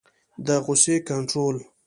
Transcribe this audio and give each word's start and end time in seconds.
د 0.45 0.47
غصې 0.65 0.95
کنټرول 1.07 1.57